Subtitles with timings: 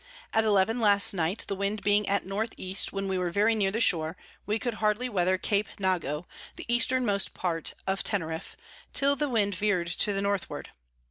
[0.33, 2.75] At eleven last night the Wind being at N E.
[2.89, 7.35] when we were very near the Shore, we could hardly weather Cape Nago, the Eastermost
[7.35, 8.55] part of Teneriff,
[8.93, 10.71] till the Wind veer'd to the Northward.